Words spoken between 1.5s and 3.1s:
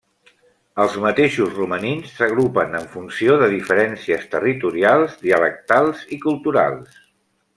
romanins s'agrupen en